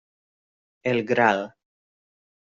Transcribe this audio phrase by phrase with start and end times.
[0.91, 1.43] El 'Gral.